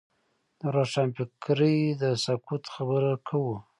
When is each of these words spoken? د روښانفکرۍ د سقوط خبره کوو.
د 0.59 0.61
روښانفکرۍ 0.75 1.77
د 2.01 2.03
سقوط 2.23 2.63
خبره 2.73 3.11
کوو. 3.27 3.55